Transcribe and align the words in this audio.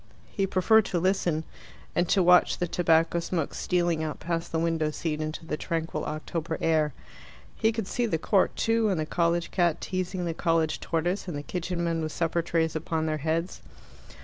He 0.31 0.47
preferred 0.47 0.85
to 0.85 0.99
listen, 0.99 1.43
and 1.95 2.09
to 2.09 2.23
watch 2.23 2.57
the 2.57 2.67
tobacco 2.67 3.19
smoke 3.19 3.53
stealing 3.53 4.01
out 4.01 4.19
past 4.19 4.51
the 4.51 4.57
window 4.57 4.89
seat 4.89 5.21
into 5.21 5.45
the 5.45 5.57
tranquil 5.57 6.05
October 6.05 6.57
air. 6.59 6.95
He 7.55 7.71
could 7.71 7.85
see 7.87 8.07
the 8.07 8.17
court 8.17 8.55
too, 8.55 8.89
and 8.89 8.99
the 8.99 9.05
college 9.05 9.51
cat 9.51 9.79
teasing 9.79 10.25
the 10.25 10.33
college 10.33 10.79
tortoise, 10.79 11.27
and 11.27 11.37
the 11.37 11.43
kitchen 11.43 11.83
men 11.83 12.01
with 12.01 12.11
supper 12.13 12.41
trays 12.41 12.75
upon 12.75 13.05
their 13.05 13.19
heads. 13.19 13.61